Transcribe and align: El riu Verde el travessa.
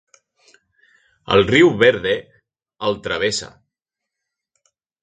El 1.35 1.45
riu 1.51 1.69
Verde 1.83 2.15
el 2.89 2.99
travessa. 3.09 3.53